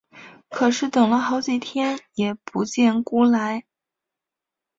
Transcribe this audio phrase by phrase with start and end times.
[0.49, 3.65] 可是等了好几天也不见辜来。